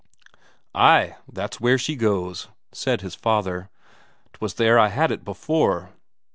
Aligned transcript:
"Ay, 0.73 1.15
that's 1.31 1.61
where 1.61 1.77
she 1.77 1.95
goes," 1.95 2.47
said 2.71 3.01
his 3.01 3.13
father. 3.13 3.69
"'Twas 4.33 4.55
there 4.55 4.79
I 4.79 4.87
had 4.87 5.11
it 5.11 5.23
before." 5.23 5.91